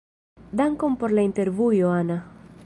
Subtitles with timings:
[0.61, 2.19] Dankon por la intervjuo, Ana.